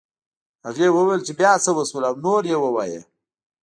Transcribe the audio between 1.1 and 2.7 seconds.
چې بيا څه وشول او نور یې